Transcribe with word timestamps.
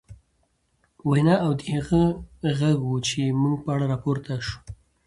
وينا، 1.09 1.35
دا 1.57 1.65
هغه 1.73 2.03
غږ 2.59 2.79
و، 2.83 2.89
چې 3.07 3.19
زموږ 3.29 3.55
په 3.63 3.69
اړه 3.73 3.85
راپورته 3.93 4.31
شو 4.45 4.57